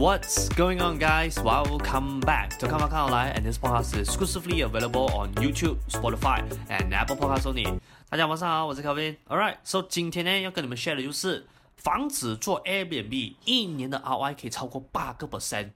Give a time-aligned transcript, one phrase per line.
[0.00, 1.38] What's going on, guys?
[1.44, 6.42] Welcome back to Come Come On 来，and this podcast is exclusively available on YouTube, Spotify,
[6.70, 7.78] and Apple Podcasts only.
[8.08, 9.16] 大家晚上好，我是 Kevin.
[9.28, 15.72] Alright, so 今天呢要跟你们 share 的就是房子做 Airbnb 一年的 ROI 可以超过八个 percent，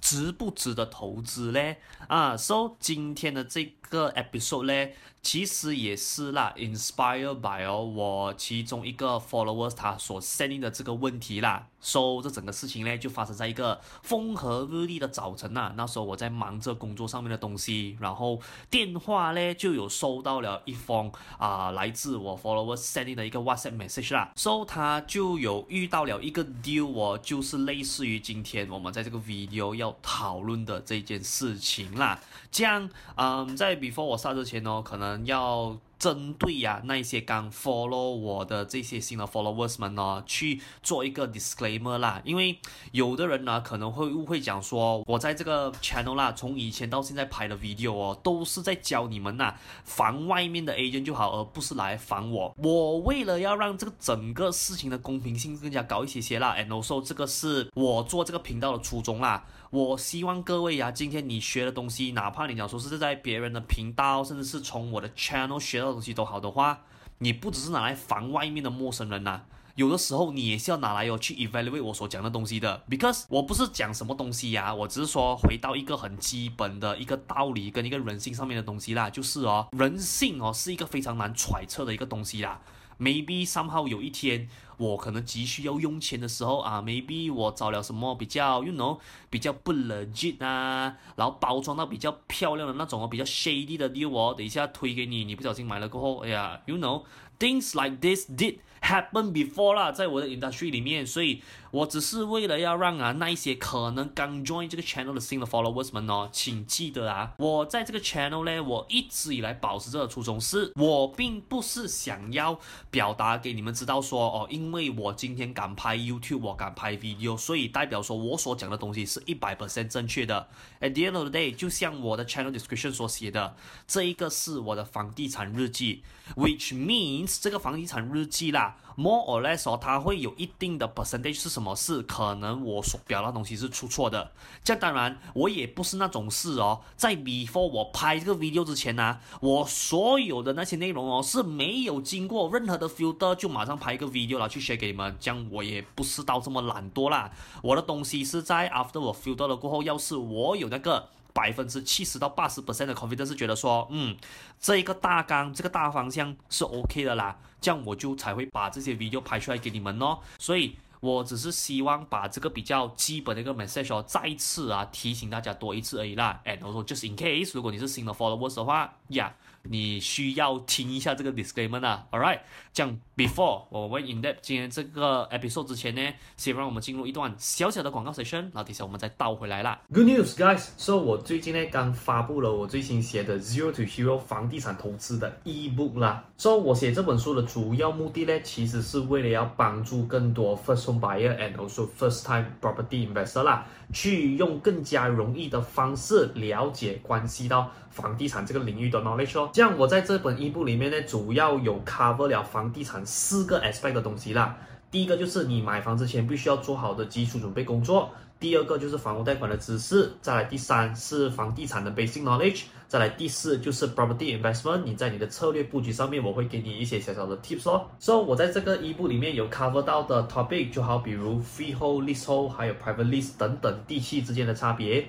[0.00, 1.76] 值不值得投资嘞？
[2.08, 4.90] 啊、，So 今天的这个 episode 呢，
[5.20, 11.66] 其实也是啦，inspired by，我其中一个 followers 他所 sending 的这个问题啦。
[11.80, 15.74] So 这整个事情呢，就发生在一个风和日丽的早晨呐、啊。
[15.76, 24.32] 那时候我在忙着工作上面的东西，然后电话呢就有收到了一封啊、来自我 followers sending 的一个 WhatsApp message 啦。
[24.34, 32.18] So 他就有遇到了一个 deal 哦，就是类似于今天我们在这个 video 要讨论的这件事情啦。
[32.50, 35.78] 这样，嗯，在 before 我上之前哦，可能要。
[35.98, 42.22] 针对呀、那一些刚 follow 我的这些新的 followers 们呢，去做一个 disclaimer 啦。
[42.24, 42.56] 因为
[42.92, 52.54] 有的人呢可能会误会讲说，我在这个 channel 啦，从以前到现在拍的 video 哦，都是在教你们呐，防外面的 agent 就好，而不是来防我。
[52.58, 59.44] 我为了要让这个整个事情的公平性更加高一些些啦，and also 这个是我做这个频道的初衷啦。
[59.70, 65.92] 我希望各位呀，今天你学的东西，哪怕你讲说是在别人的频道，甚至是从我的 channel 学到。
[65.92, 66.84] 东西都好的话，
[67.18, 69.42] 你不只是拿来防外面的陌生人呐、
[69.74, 72.82] 有的时候你也是要拿来哦去 evaluate 我所讲的东西的。
[72.88, 82.60] Because 我不是讲什么东西呀、我只是说回到一个很基本的一个道理跟一个人性上面的东西啦，就是哦，人性哦是一个非常难揣测的一个东西啦。
[82.98, 88.98] Maybe somehow 有一天我可能急需要用钱的时候啊，Maybe 我找了什么比较，you know，
[89.30, 104.44] 比较不 legit 啊，然后包装到比较漂亮的那种哦，比较 shady 的 deal 哦，等一下推给你，你不小心买了过后，哎呀，you know，things like this did happen before 啦，在我的 industry 里面，所以我只是为了要让啊那一些可能刚
[104.44, 112.58] join 这个 channel 的新的 followers 们哦，请记得啊，我在这个 channel 呢，我一直以来保持这个初衷是，我并不是想要
[112.90, 120.48] 表达给你们知道说哦，因为我今天敢拍 YouTube，我敢拍 video，所以代表说我所讲的东西是一百 percent 正确的。
[120.80, 126.02] At the end of the day，就像我的 channel description 所写的，这一个是我的房地产日记
[126.36, 128.67] ，which means 这个房地产日记啦。
[128.96, 131.76] More or less 哦，它会有一定的 percentage 是什么？
[131.76, 134.32] 是可能我所表达东西是出错的。
[134.64, 136.80] 这当然，我也不是那种事哦。
[136.96, 145.16] 在 before 我拍这个 video 之前呢、我所有的那些内容哦是没有经过任何的 filter 就马上拍一个 video 来去 share 给你们。
[145.20, 147.30] 这样我也不是到这么懒惰啦。
[147.62, 151.08] 我的东西是在 after 我 filter 了过后，要是我有那个。
[151.32, 154.16] 百分之七十到八十 percent 的 confidence 是觉得说，嗯，
[154.58, 160.18] 这一个大纲，这个大方向是 OK 的啦，这样我就才会把这些 video 拍出来给你们哦。
[160.38, 166.40] 所以我只是希望把这个比较基本的一个 message 哦，再次啊提醒大家多一次而已啦。
[166.44, 169.48] And also just in case，如果你是新的 followers 的话，呀、yeah。
[169.70, 172.40] 你需要听一下这个 disclaimer 啊，All right，
[172.72, 176.00] 这样 before 我们 in depth 今天这个 episode 之前呢，
[176.36, 179.78] 先让我们进入一段小小的广告 session，然后等下我们再倒回来啦。
[179.92, 186.24] Good news guys，so 我最近呢刚发布了我最新写的 Zero to Hero 房地产投资的 ebook 啦。
[186.38, 199.50] so 我写这本书的主要目的呢，其实是为了要帮助更多 first home buyer and also first time property investor 啦，去用更加容易的方式了解关系到房地产这个领域的 knowledge 哦。
[199.58, 204.56] 这样，我在这本 ebook 里面呢，主要有 cover 了房地产四个 aspect 的东西啦。
[204.88, 208.08] 第一个就是你买房之前必须要做好的基础准备工作；
[208.38, 214.84] 第二个就是房屋贷款的知识；再来第三是房地产的 basic knowledge；再来第四就是 property investment。
[214.84, 217.84] 你在你的策略布局上面，我会给你一些小小的 tips 哦。
[217.98, 225.08] So 我在这个 ebook 里面有 cover 到的 topic，就好比如 freehold、leasehold，还有 private lease 等等地契之间的差别。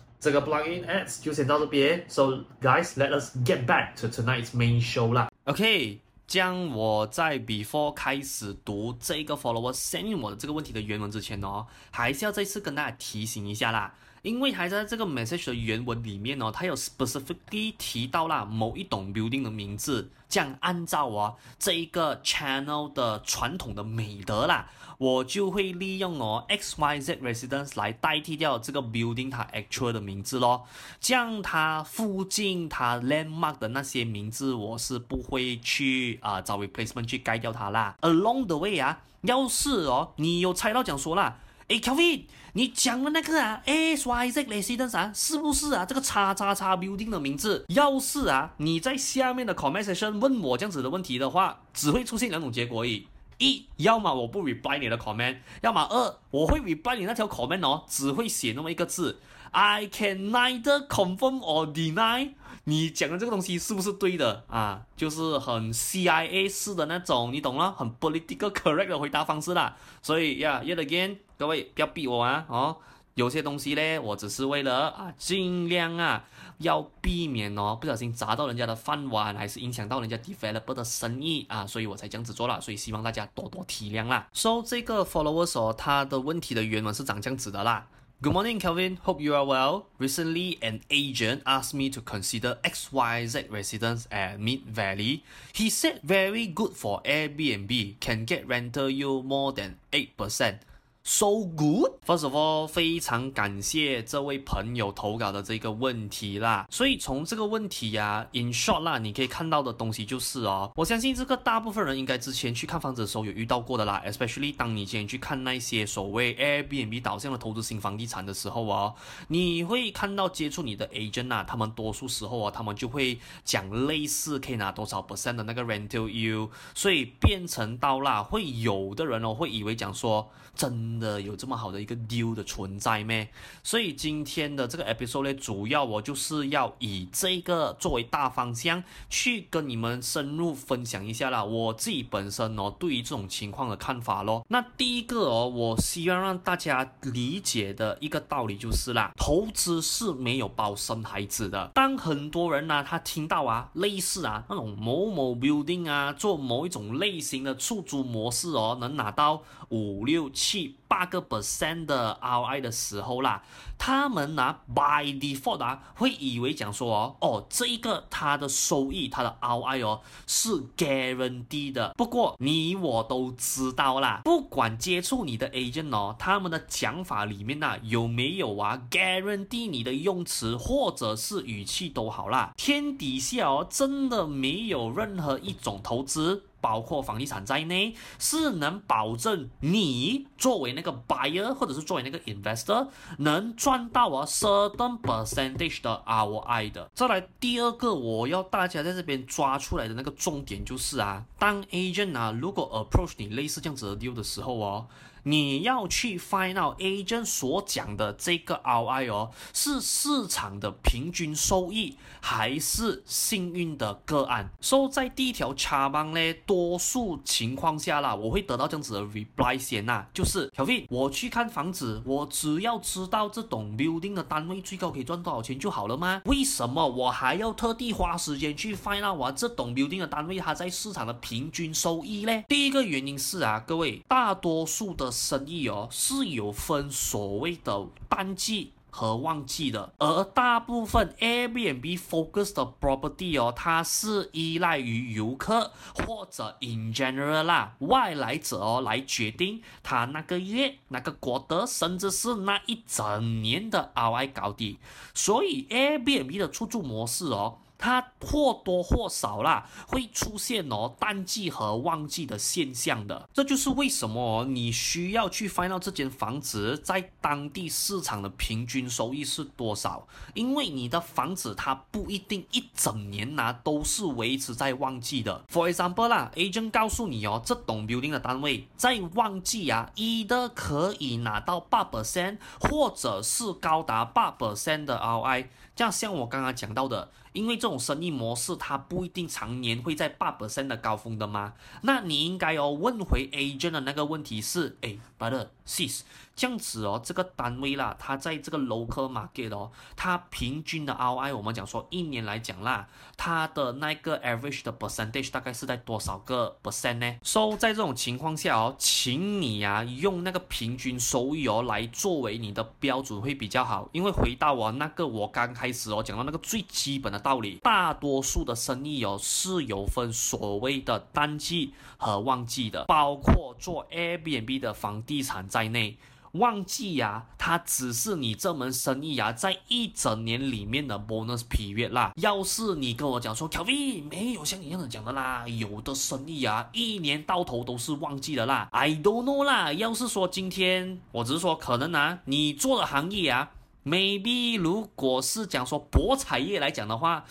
[0.21, 5.31] 这个 plugin ads 就先到这边，So guys，let us get back to tonight's main show 啦。
[5.45, 13.95] OK，将我在 before 开始读这个 follower send 我的这个问题的原文之前哦，还是要再次跟大家提醒一下啦。
[14.21, 24.69] 因为还在这个 message 的原文里面哦，它有 specifically 提到了某一栋 building 的名字，这样按照哦这一个 channel 的传统的美德啦，
[24.99, 30.67] 我就会利用哦 X Y Z residence 来代替掉这个 building 它 actual 的名字咯，
[30.99, 37.95] 这样它附近它 landmark 的那些名字我是不会去啊、找 replacement 去盖掉它啦。
[38.01, 41.39] Along the way 啊，要是哦你有猜到讲说啦。
[41.71, 45.85] 哎，Kevin，你讲的那个啊，S Y Z Residence 啊，是不是啊？
[45.85, 53.07] 这个叉叉叉 building 的名字，要是啊，你在下面的 comment section 问我这样子的问题的话，只会出现两种结果而已：
[53.37, 59.21] 一，要么我不 reply 你的 comment；要么二，我会 reply 你那条 comment 哦，只会写那么一个字
[59.51, 62.31] ：I can neither confirm or deny。
[62.65, 64.81] 你讲的这个东西是不是对的啊？
[64.95, 69.77] 就是很 CIA 式的那种，你懂了，很 political correct 的回答方式啦。
[70.01, 72.45] 所以呀，yet again，各位不要逼我啊！
[72.49, 72.77] 哦，
[73.15, 76.23] 有些东西呢，我只是为了啊，尽量啊，
[76.59, 82.61] 要避免哦，不小心砸到人家的饭碗，还是影响到人家 developer 的生意啊，所以我才这样子做了。
[82.61, 84.29] 所以希望大家多多体谅啦。
[84.33, 87.87] So 这个 followers 哦，他的问题的原文是长这样子的啦。
[88.21, 88.99] Good morning, Kelvin.
[89.03, 89.85] Hope you are well.
[89.97, 95.21] Recently, an agent asked me to consider XYZ residence at Mid Valley.
[95.55, 100.59] He said very good for Airbnb, can get rental yield more than 8%.
[101.03, 101.93] So good.
[102.05, 106.67] First of all，非常感谢这位朋友投稿的这个问题啦。
[106.69, 114.03] 所以从这个问题呀、啊，in short 啦，你可以看到的东西就是哦，我相信这个大部分人应该之前去看房子的时候有遇到过的啦。
[114.05, 118.93] Especially 当你今天去看那些所谓 Airbnb 导向的投资型房地产的时候哦，
[119.27, 130.90] 你会看到接触你的 agent 啊，他们多数时候啊，他们就会讲类似可以拿多少 percent 的那个 rental yield，所以变成到啦，会有的人哦会以为讲说真。
[130.91, 133.29] 真的有这么好的一个 deal 的存在咩？
[133.63, 141.41] 所以今天的这个 episode 呢，主要我就是要以这个作为大方向，去跟你们深入分享一下啦。
[141.45, 144.45] 我自己本身哦，对于这种情况的看法咯。
[144.49, 151.71] 那第一个哦，我希望让大家理解的一个道理就是啦，投资是没有包生孩子的。
[151.73, 160.75] 当很多人呢、他听到啊，类似啊那种某某 building 啊，做某一种类型的出租模式哦，能拿到五六七。
[160.91, 163.41] 八个 percent 的 ROI 的时候啦，
[163.77, 171.93] 他们拿 by default 啊，会以为讲说哦，哦，这一个它的收益，它的 ROI 哦是 guarantee 的。
[171.95, 186.43] 不过你我都知道啦，不管接触你的 agent 哦，他们的讲法里面呐有没有啊 guarantee 你的用词或者是语气都好啦，天底下哦真的没有任何一种投资。
[186.61, 196.89] 包括房地产在内，是能保证你作为那个 buyer 或者是作为那个 investor 能赚到啊 certain percentage 的 ROI 的。
[196.93, 204.87] 再来第二个，我要大家在这边抓出来的那个重点就是啊，当 agent 啊如果 approach 你类似这样子的 deal 的时候哦。
[205.23, 214.49] 你要去 find out agent 所讲的这个 ROI 哦，是市场的平均收益，还是幸运的个案？
[214.59, 226.21] 所以在第一条插班呢，多数情况下啦，我会得到这样子的 reply 先呐，就是小飞，我去看房子，我只要知道这栋 building 的单位最高可以赚多少钱就好了吗？
[226.25, 232.43] 为什么我还要特地花时间去 find out 我这栋 building 的单位它在市场的平均收益呢？
[232.47, 254.77] 第一个原因是啊，各位，大多数的生意哦是有分所谓的淡季和旺季的，而大部分 Airbnb focus 的 property 哦，它是依赖于游客或者 in general 啦外来者哦来决定他那个月那个国的甚至是那一整年的 ROI 高低，
[255.13, 257.59] 所以 Airbnb 的出租模式哦。
[257.81, 263.27] 它或多或少啦会出现哦淡季和旺季的现象的。
[263.33, 275.43] 这就是为什么你需要去 find out 这间房子在当地市场的平均收益是多少，因为你的房子它不一定一整年呐都是维持在旺季的。
[275.51, 285.47] For example 啦，agent 告诉你哦，这栋 building 的单位在旺季啊一的可以拿到八 percent，或者是高达八 percent 的 ROI。
[285.75, 287.09] 这样像我刚刚讲到的。
[287.33, 291.53] 因为这种生意模式，它不一定常年会在八 percent 的高峰的嘛。
[291.83, 296.01] 那你应该哦问回 agent 的那个问题是，哎，brother sis，
[296.35, 302.85] 这样子哦，这个单位啦，它在这个 local market 哦，它平均的 ROI，我们讲说一年来讲啦，
[303.15, 313.87] 它的那个 average 的 percentage 大概是在多少个 percent 呢？So 在这种情况下哦，请你呀、啊、用那个平均收益哦来作为你的标准会比较好。
[313.93, 317.21] 因为回到我那个我刚开始哦讲到那个最基本的。
[317.21, 325.99] 道理，大多数的生意哦是有分所谓的淡季和旺季的，包括做 Airbnb 的房地产在内。
[326.31, 332.13] 旺季呀，它只是你这门生意呀在一整年里面的 bonus period 啦。
[332.15, 338.67] 要是你跟我讲说，Kelvin 没有像你这样子讲的啦，有的生意啊一年到头都是旺季的啦。
[338.71, 339.71] I don't know 啦。
[339.73, 343.51] 要是说今天，我只是说可能啊，你做的行业啊。
[343.83, 347.25] Maybe 如果是讲说博彩业来讲的话，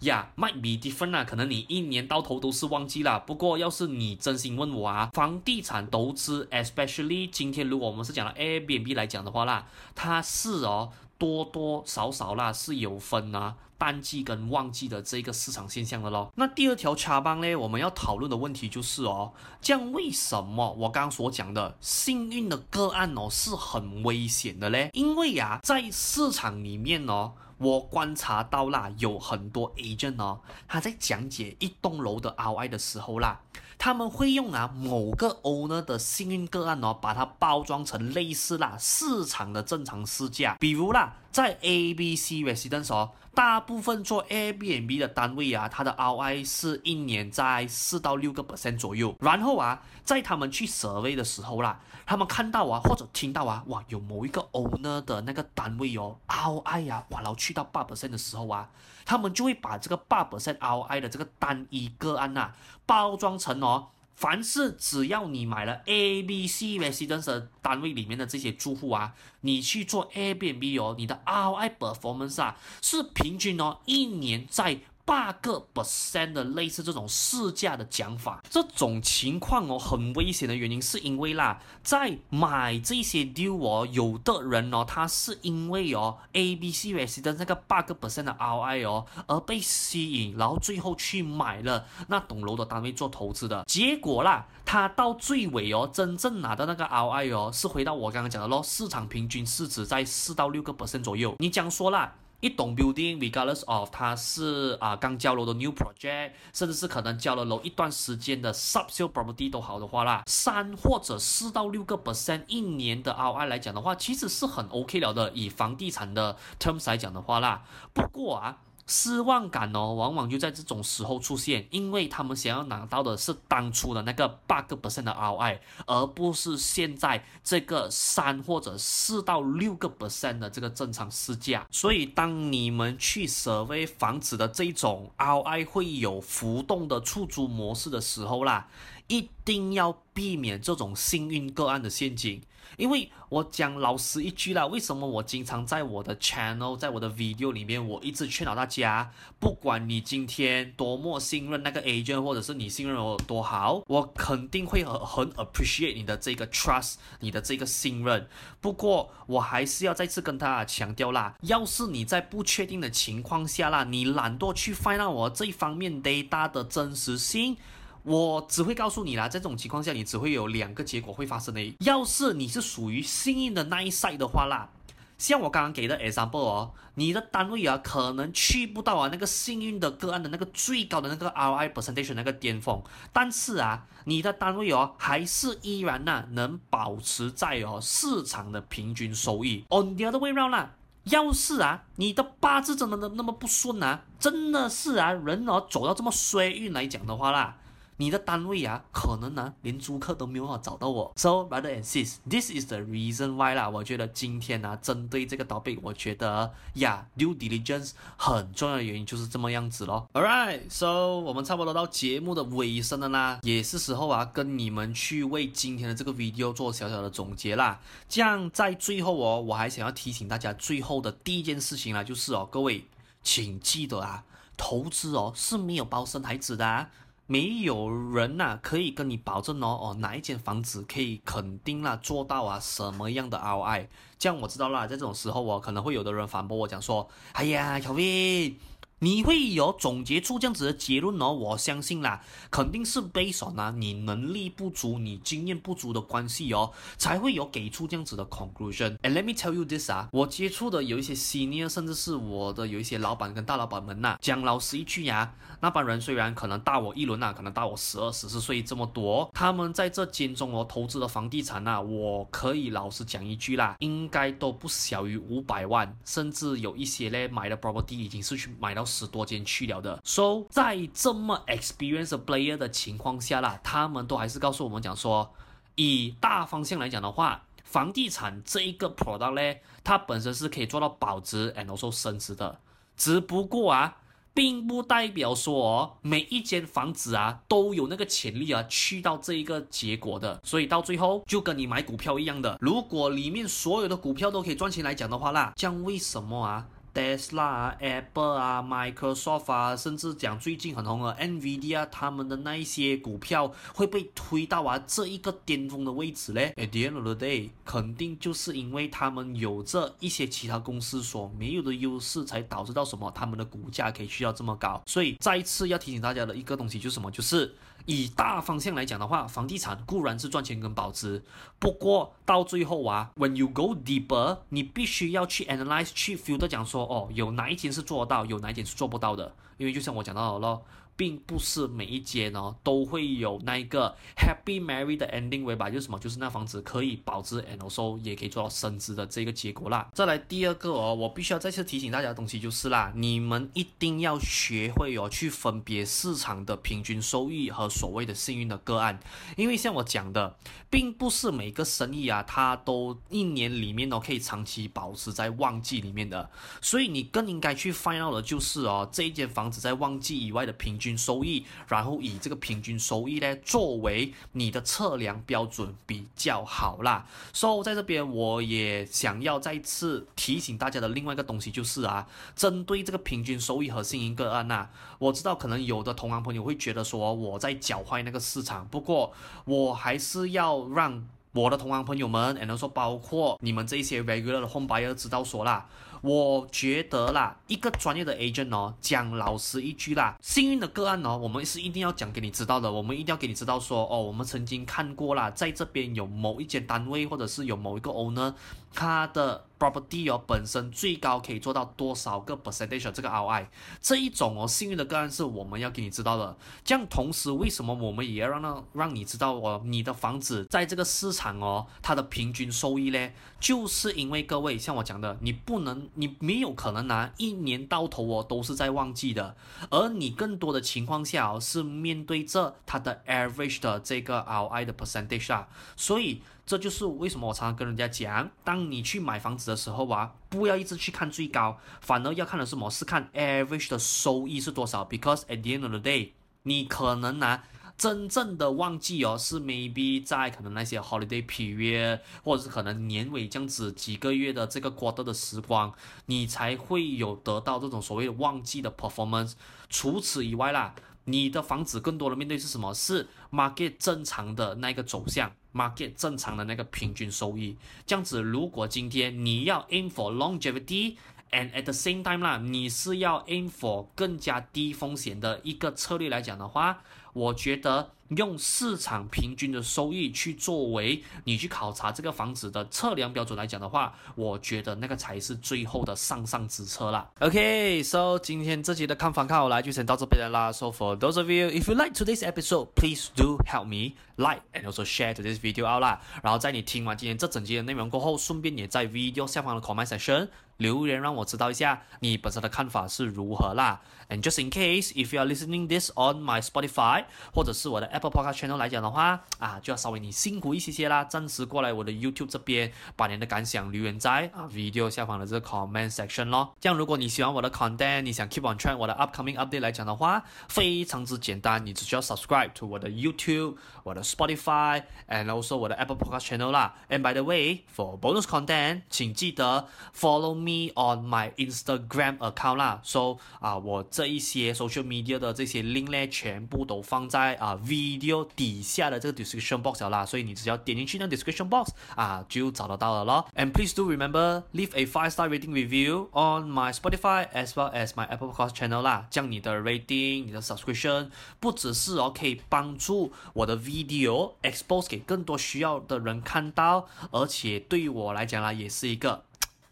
[0.00, 3.20] 呀、yeah，might be different 啊，可能你一年到头都是旺季啦。
[3.20, 10.90] 不过要是你真心问我啊，房地产投资，especially 今天如果我们是讲了 Airbnb 来讲的话啦，它是哦
[11.22, 13.54] 多多少少啦是有分啊。
[13.78, 16.32] 淡季跟旺季的这个市场现象的咯。
[16.36, 24.90] 那第二条插棒呢，我们要讨论的问题就是哦，这样为什么我刚刚所讲的幸运的个案哦是很危险的嘞？
[24.92, 30.38] 因为呀、啊，在市场里面哦，我观察到啦，有很多 agent 哦，
[30.68, 33.40] 他在讲解一栋楼的 ROI 的时候啦，
[33.84, 43.10] 他们会用啊某个 owner 的幸运个案哦，把它包装成类似啦市场的正常市价，比如啦，在 ABC Residence 哦。
[43.34, 49.16] 大部分做 Airbnb 的单位啊，它的 ROI 是一年在四到六个 percent 左右。
[49.20, 58.68] 然后啊，在他们去 survey 的时候啦，他们看到啊或者听到啊，哇，有某一个 owner 的那个单位哦，ROI 啊，哇，然后去到八 percent 的时候啊，
[59.06, 62.52] 他们就会把这个八 percent ROI 的这个单一个案呐，
[62.84, 63.88] 包装成哦。
[64.22, 74.78] 凡是只要你买了 A、B、C residence 单位里面的这些住户啊，你去做 Airbnb 哦，你的 ROI performance 啊是平均哦一年在。
[75.04, 100.72] 八个 percent 的类似这种市价的讲法，这种情况哦很危险的原因是因为啦，在买这些 deal 哦，有的人哦，他是因为哦 A B C residence 的那个八个 percent 的 ROI 哦而被吸引，然后最后去买了那栋楼的单位做投资的，结果啦，他到最尾哦，真正拿到那个 ROI 哦，是回到我刚刚讲的咯，市场平均市值在四到六个
[100.72, 102.14] percent 左右，你讲说啦。
[102.42, 115.30] 一栋 building，regardless of 它是啊刚交楼的 new project，甚至是可能交了楼一段时间的 subsale property 都好的话啦，三或者四到六个 percent 一年的 ROI 来讲的话，其实是很 OK 了的。
[115.32, 118.58] 以房地产的 terms 来讲的话啦，不过啊。
[118.86, 131.66] 失望感哦，往往就在这种时候出现，因为他们想要拿到的是当初的那个八个 percent 的 ROI，而不是现在这个三或者四到六个 percent 的这个正常市价。
[131.70, 138.68] 所以，当你们去 survey 房子的这种 ROI 会有浮动的出租模式的时候啦，
[139.06, 142.42] 一定要避免这种幸运个案的陷阱。
[142.76, 158.28] 因为我讲老实一句啦，为什么我经常在我的 channel，在我的 video 里面，我一直劝导大家，不管你今天多么信任那个 agent，或者是你信任我多好，我肯定会很很 appreciate 你的这个 trust，你的这个信任。
[158.60, 167.56] 不过我还是要再次跟大家强调啦，要是你在不确定的情况下啦，你懒惰去 find 那我这一方面 data 的真实性。
[168.04, 171.74] 我只会告诉你啦，在这种情况下，你只会有两个结果会发生的。
[171.80, 174.70] 要是你是属于幸运的那一 side 的话啦，
[175.18, 182.82] 像我刚刚给的 example 哦，你的单位啊可能去不到啊那个幸运的个案的那个最高的那个 ROI percentage 那个巅峰，
[183.12, 189.64] 但是啊，你的单位哦还是依然呐、啊、能保持在哦市场的平均收益。
[189.68, 197.58] On the other way round 啦，要是啊你的八字真的那那么不顺啊，真的是啊人哦走到这么衰运来讲的话啦。
[197.96, 201.12] 你的单位啊，可能呢连租客都没有办法找到我。
[201.16, 203.68] So rather insist, this is the reason why 啦。
[203.68, 210.08] 我觉得今天呢，针对这个 topic，我觉得呀，due diligence 很重要的原因就是这么样子咯。
[210.12, 217.80] Alright, so 我们差不多到节目的尾声了啦，也是时候啊，跟你们去为今天的这个 video 做小小的总结啦。
[218.08, 222.86] 这样在最后哦，我还想要提醒大家，最后的第一件事情啦，就是哦，各位
[223.22, 224.24] 请记得啊，
[224.56, 226.90] 投资哦是没有包生孩子的啊。
[227.32, 233.86] 没有人呐、可以跟你保证哦哦哪一间房子可以肯定啦做到啊什么样的 ROI，
[234.18, 238.54] 这样我知道啦，在这种时候我可能会有的人反驳我讲说，哎呀，小薇。
[239.02, 248.96] 你会有总结出这样子的结论哦，我相信啦，肯定是 based on 啊，你能力不足、你经验不足的关系哦，才会有给出这样子的 conclusion。
[248.98, 268.86] And let me tell you this 啊，我接触的有一些 senior，甚至是我的有一些老板跟大老板们呐、讲老实一句呀、啊，那帮人虽然可能大我一轮啊，可能大我十二、十四岁这么多，他们在这间中哦投资的房地产呐、我可以老实讲一句啦，应该都不小于五百万，甚至有一些嘞买的 property 已经是去买到。
[268.92, 275.32] 十多间去了的，so 在这么 experienced player 的情况下啦，他们都还是告诉我们讲说，
[275.76, 282.60] 以大方向来讲的话，房地产这一个 product 呢，它本身是可以做到保值 and also 升值的，
[282.96, 283.96] 只不过啊，
[284.34, 296.68] 并不代表说哦，每一间房子啊都有那个潜力啊去到这一个结果的，所以到最后就跟你买股票一样的，如果里面所有的股票都可以赚钱来讲的话啦，这样为什么啊？
[296.94, 306.52] ？Tesla 啊，Apple 啊，Microsoft 啊，甚至讲最近很红的 Nvidia，他们的那一些股票会被推到啊这一个巅峰的位置嘞。
[306.56, 314.82] At the end of the day，肯定就是因为他们有着一些其他公司所没有的优势，才导致到什么他们的股价可以去到这么高。
[314.86, 317.54] 所以再一次要提醒大家的一个东西就是什么，就是
[317.86, 321.22] 以大方向来讲的话，房地产固然是赚钱跟保值，
[321.58, 326.82] 不过到最后啊，when you go deeper，你必须要去 analyze 去 filter 讲说。
[326.84, 329.34] 哦，有哪一间是做到，有哪一间是做不到的？
[329.56, 330.62] 因为就像我讲到的咯。
[330.96, 339.90] 并不是每一间哦都会有那一个 happy married 的 ending way 吧，就是什么，就是那房子可以保值，and also 也可以做到升值的这个结果啦。
[339.94, 349.00] 再来第二个哦，我必须要再次提醒大家的东西就是啦，你们一定要学会哦去分别市场的平均收益和所谓的幸运的个案，
[349.36, 350.36] 因为像我讲的，
[350.70, 360.92] 并不是每个生意啊，它都一年里面哦可以长期保持在旺季里面的，所以你更应该去 find out 的就是哦这一间房子在旺季以外的平均。
[361.02, 367.04] 收益，然后以这个平均收益呢作为你的测量标准比较好啦。
[367.32, 374.68] 所以在这边我也想要再次提醒大家的另外一个东西就是啊，针对这个平均收益和幸运个案呐，
[375.00, 379.12] 我知道可能有的同行朋友会觉得说我在搅坏那个市场，不过
[379.46, 385.66] 我还是要让我的同行朋友们，也能说包括你们这些 regular 的 home buyer 知道说啦。
[386.02, 398.34] 我觉得啦，一个专业的 agent 哦，讲老实一句啦，幸运的个案哦，我们是一定要讲给你知道的，我们一定要给你知道说，哦，我们曾经看过啦，在这边有某一间单位，或者是有某一个 owner，
[398.74, 399.44] 它的。
[399.62, 403.46] Property 哦，本身最高可以做到多少个 percentage 这个 ROI，
[403.80, 406.36] 这一种哦幸运的个案是我们要给你知道的。
[406.64, 413.10] 这样同时，为什么我们也要让让让你知道哦，你的房子在这个市场哦，它的平均收益呢？
[413.38, 419.36] 就是因为各位像我讲的，你不能，你没有可能拿一年到头哦都是在旺季的，
[419.70, 426.20] 而你更多的情况下哦是面对着它的 average 的这个 ROI 的 percentage 啊，所以。
[426.52, 432.68] 这就是为什么我常常跟人家讲，当你去买房子的时候啊，不要一直去看最高，反而要看的是什么？
[432.68, 434.84] 是看 average 的收益是多少。
[434.84, 436.10] Because at the end of the day，
[436.42, 437.40] 你可能呢、
[437.78, 445.72] 真正的旺季哦，是 maybe 在可能那些 holiday period，或者是可能年尾这样子几个月的这个 quarter 的时光，
[446.04, 449.32] 你才会有得到这种所谓的旺季的 performance。
[449.70, 450.74] 除此以外啦。
[451.04, 452.72] 你的房子更多的面对是什么？
[452.72, 457.56] 是 market 正常的那个走向，market 正常的那个平均收益。
[457.86, 460.96] 这样子，如果今天你要 aim for longevity
[461.30, 467.90] and at the same time 啦，你是要 aim for 更加低风险的一个策略来讲的话，我觉得。
[468.16, 477.08] 用市场平均的收益去作为你去考察这个房子的测量标准来讲的话，我觉得那个才是最后的上上之策啦。
[477.20, 480.52] OK，so 今天这集的看房看好来就先到这边了啦。
[480.52, 484.70] So for those of you if you like today's episode, please do help me like and
[484.70, 486.02] also share today's video out 啦。
[486.22, 490.28] 然后在你听完今天这整集的内容过后，顺便也在 video 下方的 comment section。
[490.61, 493.81] 留言让我知道一下你本身的看法是如何啦。
[494.09, 498.55] And just in case if you are listening this on my Spotify 或者是我的 Apple Podcast channel
[498.55, 506.55] 来讲的话，啊，就要稍微你辛苦一些些啦，暂时过来我的 YouTube 这边把你的感想留言在啊 video 下方的这个 comment section 咯。
[506.61, 515.75] 这样如果你喜欢我的 content，你想 keep on track 我的 upcoming update 来讲的话，非常之简单，你只需要 subscribe to 我的 YouTube、我的 Spotify，and also 我的
[515.75, 516.75] Apple Podcast channel 啦。
[516.89, 522.79] And by the way，for bonus content，请记得 follow me on my Instagram account 啦。
[522.83, 533.27] So 啊，我这一些 social media 的这些 link 咧，全部都放在啊 video 底下的这个 description box 啦，所以你只要点进去那 description box 啊，就找得到了咯。
[533.35, 537.89] And please do remember leave a five star rating review on my Spotify as well as
[537.89, 539.07] my Apple Podcast channel 啦。
[539.09, 541.09] 这样你的 rating、你的 subscription
[541.39, 549.23] 不只是哦可以帮助我的 video expose 给更多需要的人看到，而且对于我来讲啦，也是一个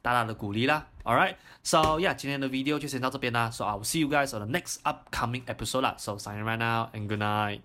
[0.01, 0.85] 大大的鼓励啦。
[1.03, 3.49] Alright, so yeah，今天的 video 就先到这边啦。
[3.49, 5.95] So I will see you guys on the next upcoming episode 啦。
[5.97, 7.61] So signing right now and good night.